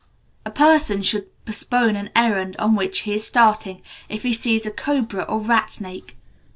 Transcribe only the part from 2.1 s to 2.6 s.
errand